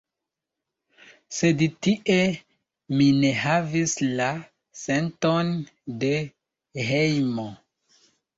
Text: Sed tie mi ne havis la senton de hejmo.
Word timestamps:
Sed 1.39 1.59
tie 1.87 2.15
mi 3.01 3.07
ne 3.17 3.31
havis 3.41 3.93
la 4.21 4.31
senton 4.85 5.53
de 6.07 6.11
hejmo. 6.89 7.47